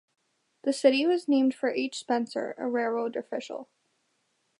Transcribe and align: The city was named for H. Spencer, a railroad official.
The 0.63 0.73
city 0.73 1.05
was 1.05 1.27
named 1.27 1.53
for 1.53 1.69
H. 1.69 1.99
Spencer, 1.99 2.55
a 2.57 2.67
railroad 2.67 3.15
official. 3.15 3.69